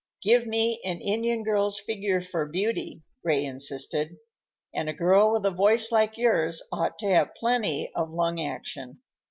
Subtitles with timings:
[0.23, 4.17] "Give me an Indian girl's figure for beauty," Ray insisted.
[4.73, 9.01] "And a girl with a voice like yours ought to have plenty of lung action.